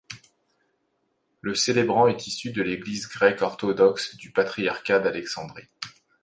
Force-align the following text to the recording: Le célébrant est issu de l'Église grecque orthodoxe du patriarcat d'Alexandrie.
Le 1.41 1.53
célébrant 1.53 2.07
est 2.07 2.25
issu 2.25 2.51
de 2.51 2.63
l'Église 2.63 3.07
grecque 3.07 3.43
orthodoxe 3.43 4.15
du 4.15 4.31
patriarcat 4.31 4.97
d'Alexandrie. 4.97 5.67